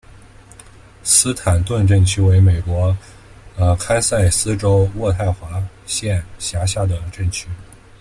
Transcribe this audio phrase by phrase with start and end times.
[1.03, 2.97] 斯坦顿镇区为美国
[3.79, 7.47] 堪萨斯州渥太华县辖下的镇区。